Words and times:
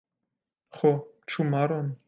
Ho, 0.79 0.93
ĉu 1.33 1.47
maron? 1.53 1.97